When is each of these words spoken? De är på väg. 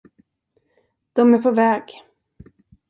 De 1.13 1.33
är 1.33 1.37
på 1.39 1.51
väg. 1.51 1.95